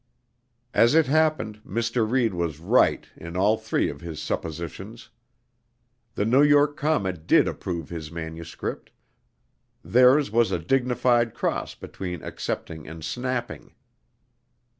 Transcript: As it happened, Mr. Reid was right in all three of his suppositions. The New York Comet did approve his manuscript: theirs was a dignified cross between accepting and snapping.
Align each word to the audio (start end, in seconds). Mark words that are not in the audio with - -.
As 0.73 0.95
it 0.95 1.05
happened, 1.05 1.61
Mr. 1.63 2.09
Reid 2.09 2.33
was 2.33 2.57
right 2.59 3.05
in 3.15 3.37
all 3.37 3.55
three 3.55 3.87
of 3.87 4.01
his 4.01 4.19
suppositions. 4.19 5.09
The 6.15 6.25
New 6.25 6.41
York 6.41 6.75
Comet 6.75 7.27
did 7.27 7.47
approve 7.47 7.89
his 7.89 8.11
manuscript: 8.11 8.89
theirs 9.83 10.31
was 10.31 10.51
a 10.51 10.57
dignified 10.57 11.35
cross 11.35 11.75
between 11.75 12.23
accepting 12.23 12.87
and 12.87 13.03
snapping. 13.05 13.75